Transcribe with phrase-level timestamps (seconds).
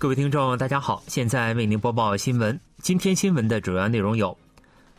[0.00, 2.58] 各位听众，大家好，现在为您播报新闻。
[2.78, 4.34] 今天新闻的主要内容有：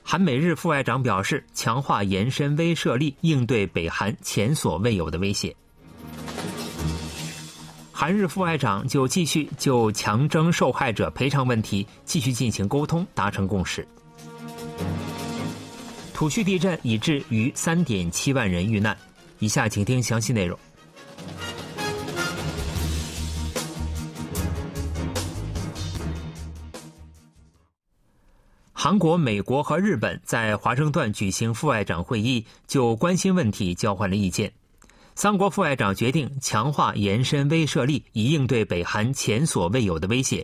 [0.03, 5.55] 韩美日副外长表示，强化延伸威慑力，应对北韩前所未有的威胁。
[7.91, 13.83] 韩日副外长就继续就强征受害者赔偿问题继续进行沟通，达成共识。
[16.13, 18.95] 土叙地震已致逾三点七万人遇难。
[19.39, 20.55] 以下请听详细内容。
[28.83, 34.51] 韩国、美国和日本在华盛顿举行副外长会议，就关心问题交换了意见。
[35.13, 40.43] 三国副外长决定强化延伸威慑力，以应对北韩前所未有的威胁，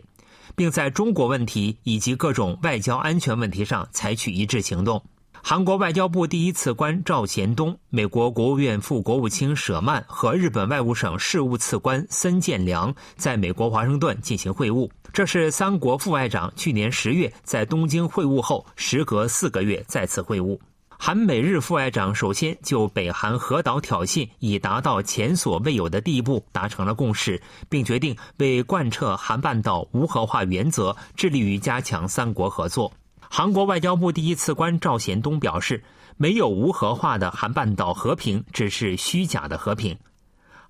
[0.54, 5.02] 并在中国问题以及各种外交安全问题上采取一致行动。
[5.50, 14.90] 韩国外交部第一次官赵贤东、美国国务院副国务卿舍曼和日本外务省事务次官森健良在美国华盛顿进行会晤。
[15.10, 20.58] 这是三国副外长去年十月在东京会晤后，时隔四个月再次会晤。
[20.98, 32.92] 韩美日副外长首先就北韩核岛挑衅已达到前所未有的地步达成了共识，并决定为贯彻韩半岛无核化原则，致力于加强三国合作。
[33.30, 35.84] 韩国外交部第一次官赵贤东表示
[36.16, 39.96] ：“没有无核化的韩半岛和平，只是虚假的和平。”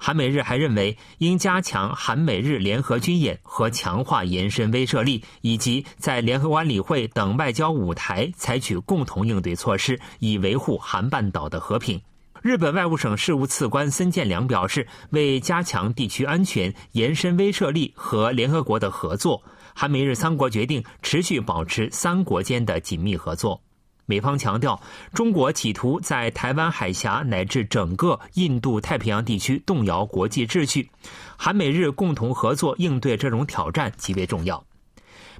[0.01, 12.01] 韩美日还认为，应加强韩美日联合军演和强化延伸威慑力，以及在联合国理会等外交舞台采取共同应对措施，以维护韩半岛的和平。
[12.41, 19.43] 日本外务省事务次官森健良表示，为加强地区安全、延伸威慑力和联合国的合作，
[19.81, 23.63] 韩美日三国决定持续保持三国间的紧密合作。
[24.07, 24.83] 美方强调，
[25.15, 30.91] 中国企图在台湾海峡乃至整个印度太平洋地区动摇国际秩序，
[31.37, 34.61] 韩美日共同合作应对这种挑战极为重要。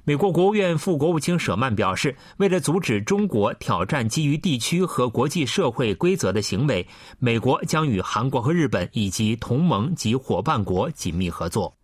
[0.05, 6.87] 美国国务院副国务卿舍曼表示，为了阻止中国挑战基于地区和国际社会规则的行为，
[7.19, 11.75] 美国将与韩国和日本以及同盟及伙伴国紧密合作。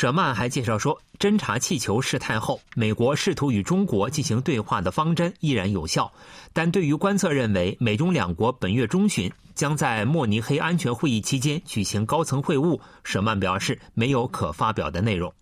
[0.00, 6.12] 舍曼还介绍说，侦察气球事态后，美国试图与中国进行对话的方针依然有效。
[6.52, 15.34] 但对于观测认为美中两国本月中旬将在慕尼黑安全会议期间举行高层会晤，舍曼表示没有可发表的内容。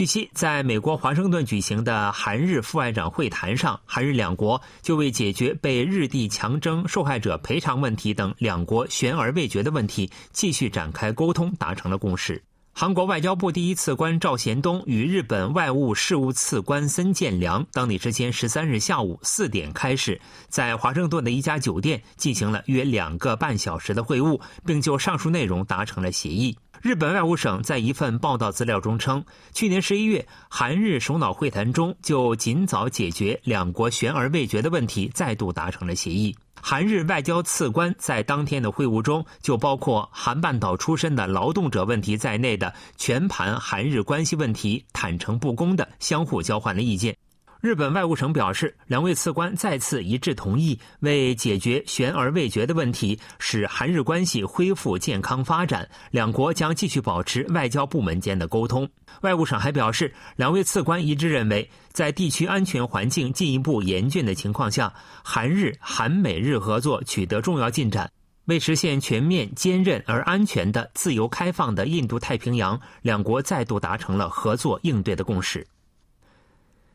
[0.00, 12.42] 据悉，在美国华盛顿举行的韩日副外长会谈上，韩日两国就为解决被日地强征受害者赔偿问题等两国悬而未决的问题，继续展开沟通，达成了共识。
[12.72, 20.18] 韩国外交部第一次官赵贤东与日本外务事务次官森健良，当地时间十三日下午四点开始，
[20.48, 26.56] 在华盛顿的一家酒店进行了约两个半小时的会晤，并就上述内容达成了协议。
[26.82, 36.34] 日本外务省在一份报道资料中称，去年十一月，韩日首脑会谈中就尽早解决两国悬而未决的问题再度达成了协议。
[36.62, 47.14] 韩日外交次官在当天的会晤中，就包括韩半岛出身的劳动者问题在内的全盘韩日关系问题坦诚不公的相互交换了意见。
[47.60, 55.86] 日本外务省表示，两位次官再次一致同意为解决悬而未决的问题，使韩日关系恢复健康发展。
[56.10, 58.88] 两国将继续保持外交部门间的沟通。
[59.20, 64.90] 外务省还表示，两位次官一致认为，在地区安全环境进一步严峻的情况下，
[65.22, 68.10] 韩日、韩美日合作取得重要进展。
[68.46, 75.66] 为实现全面、坚韧而安全的自由开放的印度太平洋，两国再度达成了合作应对的共识。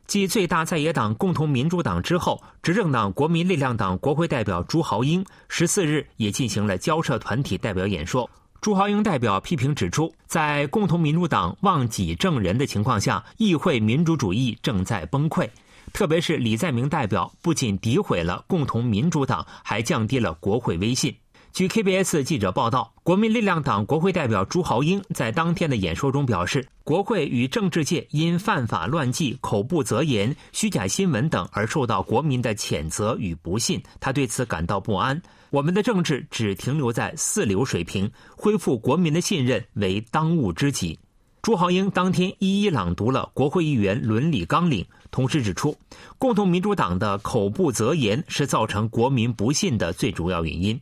[0.08, 8.30] 继最大在野党共同民主党之后，执政党国民力量党国会代表朱豪英十四日也进行了交涉团体代表演说。
[8.62, 15.50] 朱豪英代表批评指出，在共同民主党忘己正人的情况下，议会民主主义正在崩溃。
[15.94, 21.16] 特别是李在明代表不仅诋毁了共同民主党，还降低了国会威信。
[21.56, 35.22] 据 KBS 记者报道，国民力量党国会代表朱豪英在当天的演说中表示，国会与政治界因犯法乱纪、口不择言、虚假新闻等而受到国民的谴责与不信，他对此感到不安。
[35.50, 41.00] 我们的政治只停留在四流水平，恢复国民的信任为当务之急。
[41.42, 45.78] 朱豪英当天一一朗读了国会议员伦理纲领，同时指出，
[46.18, 50.78] 共同民主党的口不择言是造成国民不信的最主要原因。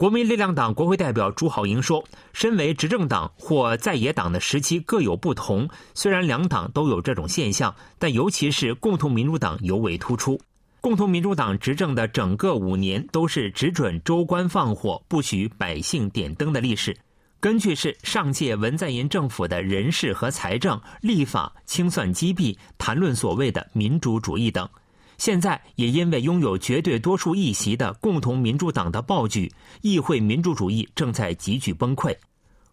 [0.00, 2.02] 国民力量党国会代表朱浩英说
[2.32, 10.40] ：“身为执政党或在野党的时期各有不同，虽然两党都有这种现象，但尤其是共同民主党尤为突出。
[10.80, 16.96] 共同民主党执政的整个五年都是只准州官放火，不许百姓点灯的历史。
[17.38, 24.66] 根据是上届文在寅政府的人事和财政、立法清算击毙，谈论所谓的民主主义等。
[25.20, 29.52] 现在也因为拥有绝对多数议席的共同民主党的暴举，
[29.82, 32.16] 议会民主主义正在急剧崩溃。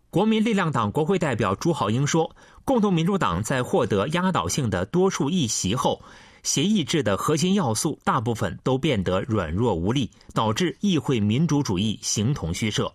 [0.10, 2.34] 国民力量党国会代表朱浩英说
[2.64, 6.02] ：“共同民主党在获得压倒性的多数议席后，
[6.42, 12.90] 协议制的核心要素大部分都变得软弱无力，导致议会民主主义形同虚设。”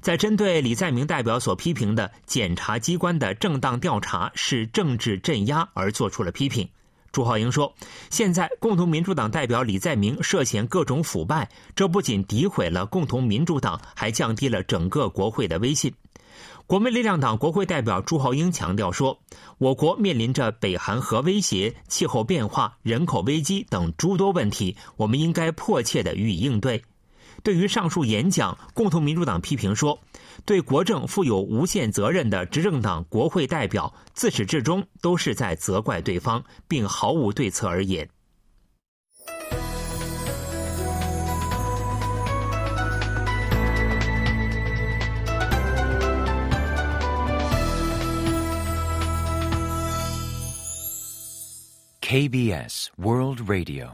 [0.00, 6.66] 在针对李在明代表所批评的检察机关的正当调查是政治镇压而做出了批评。
[7.10, 7.74] 朱浩英说
[8.10, 15.92] ：“现在共同民主党代表李在明涉嫌各种腐败，这不仅诋毁了共同民主党，还降低了整个国会的威信。”
[16.66, 19.18] 国民力量党国会代表朱浩英强调说
[19.56, 26.84] ：“我国面临着北韩核威胁、气候变化、人口危机等诸多问题，我们应该迫切的予以应对。”
[27.42, 30.00] 对于上述演讲，共同民主党批评说，
[30.44, 38.08] 对国政负有无限责任的执政党国会代表自始至终都是在责怪对方，并毫无对策而言。
[52.00, 53.90] KBS World Radio。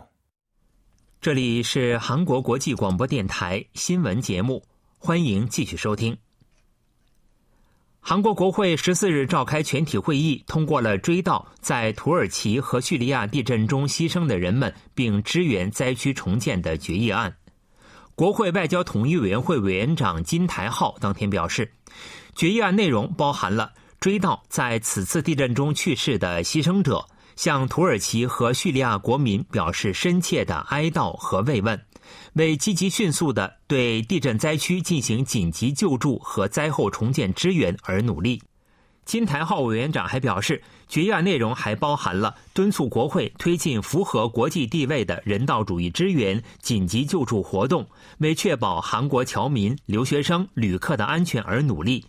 [1.20, 4.62] 这里是韩国国际广播电台新闻节目，
[4.99, 6.17] 欢迎继续收听。
[8.06, 17.35] 韩国国会十四日召开全体会议，通过了追悼在土耳其和叙利亚地震中牺牲的人们，并支援灾区重建的决议案。
[18.15, 21.73] 国会外交统一委员会委员长金台浩当天表示，
[22.35, 27.07] 决议案内容包含了追悼在此次地震中去世的牺牲者。
[27.37, 31.81] 向土耳其和叙利亚国民表示深切的哀悼和慰问，
[32.35, 38.43] 为积极迅速的对地震灾区进行紧急救助和灾后重建支援而努力。
[39.05, 47.87] 金台浩委员长还表示，决议案内容还包含了敦促国会推进符合国际地位的人道主义支援、紧急救助活动，
[48.19, 52.07] 为确保韩国侨民、留学生、旅客的安全而努力。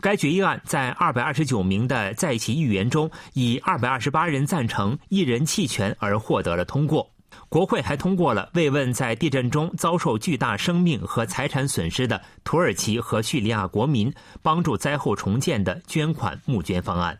[0.00, 7.10] 该决议案在二百二十九名的在席议员中，以二百二十八人赞成、一人弃权而获得了通过。
[7.48, 14.12] 国会还通过了慰问在地震中遭受巨大生命和财产损失的土耳其和叙利亚国民，
[14.42, 17.18] 帮助灾后重建的捐款募捐方案。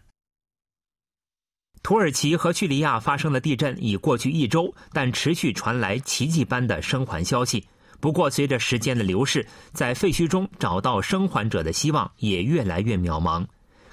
[1.83, 7.67] 土耳其和叙利亚发生的地震已过去一周，但持续传来奇迹般的生还消息。
[8.01, 13.47] 不过，随着时间的流逝，在废墟中找到生还者的希望也越来越渺茫。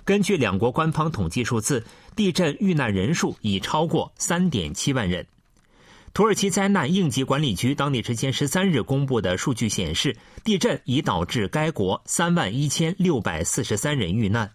[0.06, 1.84] 根据两国官方统计数字，
[2.16, 5.28] 地震遇难人数已超过三点七万人。
[6.14, 14.50] 土耳其灾难应急管理局当地时间十三日公布的数据显示，地震已导致该国三万一千六百四十三人遇难。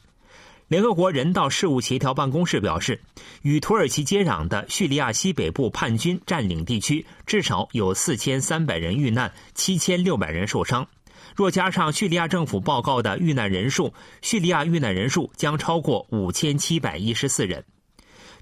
[0.73, 2.99] 联合国人道事务协调办公室表示，
[3.43, 10.89] 与土耳其接壤的叙利亚西北部叛军占领地区至少有四千三百人遇难，七千六百人受伤。
[11.37, 13.93] 若加上叙利亚政府报告的遇难人数，
[14.23, 17.63] 叙利亚遇难人数将超过五千七百一十四人。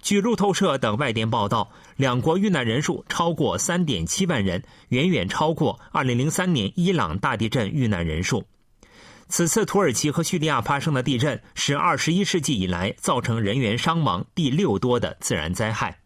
[0.00, 8.44] 据路透社等外电报道，两国遇难人数超过三点七万人，远远超过二零零三年伊朗大地震遇难人数。
[9.30, 16.00] 此次土耳其和叙利亚发生的地震是二十一世纪以来造成人员伤亡第六多的自然灾害。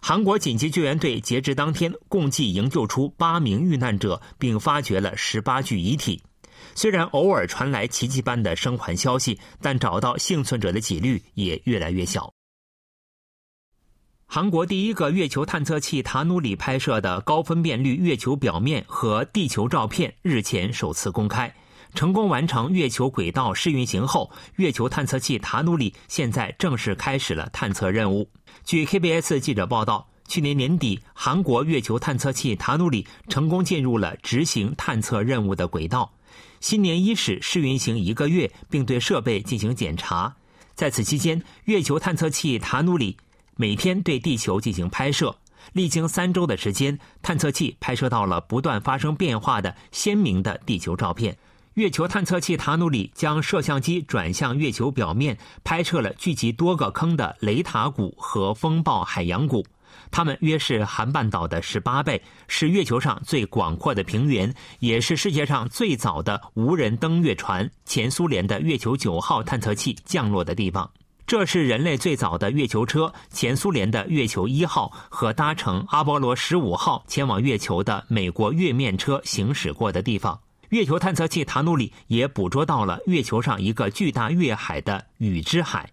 [0.00, 6.22] 韩国紧急救援队截至当天共计营救出八名遇难者，并发掘了十八具遗体。
[6.74, 12.32] 虽然偶尔传来奇迹般的生还消息，但找到幸存者的几率也越来越小。
[14.26, 21.52] 韩国第一个月球探测器塔努里拍摄的高分辨率月球表面和地球照片日前首次公开。
[21.94, 28.28] 成功完成月球轨道试运行后，月球探测器塔努里现在正式开始了探测任务。
[28.64, 36.12] 据 KBS 记者报道，去年年底，韩国月球探测器塔努里成功进入了执行探测任务的轨道。
[36.60, 40.34] 新年伊始试运行一个月，并对设备进行检查。
[40.74, 43.16] 在此期间，月球探测器塔努里
[43.56, 45.36] 每天对地球进行拍摄。
[45.72, 51.36] 历经三周的时间，探测器拍摄到了不断发生变化的鲜明的地球照片。
[51.78, 59.64] 月球探测器塔努里将摄像机转向月球表面，拍摄了聚集多个坑的雷塔谷和风暴海洋谷，
[60.10, 70.90] 它们约是韩半岛的十八倍，是月球上最广阔的平原，也是世界上最早的无人登月船——前苏联的月球九号探测器降落的地方。
[71.28, 80.40] 这是人类最早的月球车——前苏联的月球一号和搭乘阿波罗十五号前往月球的美国月面车行驶过的地方。
[80.70, 85.90] 月球探测器塔努里也捕捉到了月球上一个巨大月海的雨之海。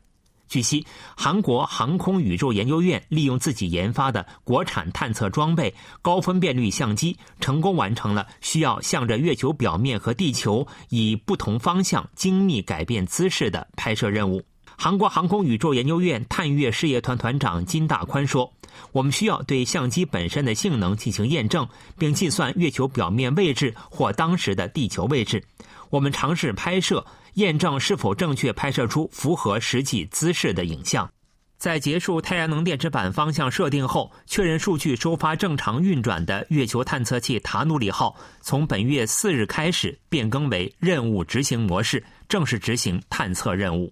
[0.48, 0.86] 据悉，
[1.18, 14.44] 韩国航空宇宙研究院利用自己研发的国产探测装备——高分辨率相机，成功完成了需要向着月球表面和地球以不同方向精密改变姿势的拍摄任务。
[14.78, 18.54] 韩国航空宇宙研究院探月事业团团长金大宽说
[18.92, 21.68] ：“我们需要对相机本身的性能进行验证，
[21.98, 25.44] 并计算月球表面位置或当时的地球位置。
[25.90, 27.06] 我们尝试拍摄。”
[27.36, 31.12] 验证是否正确拍摄出符合实际姿势的影像。
[31.58, 43.92] 在结束太阳能电池板方向设定后，确认数据收发正常运转的月球探测器塔努里号，从本月四日开始变更为任务执行模式，正式执行探测任务。